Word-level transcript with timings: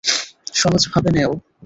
সহজ 0.53 0.83
ভাবে 0.91 1.09
নেও। 1.15 1.31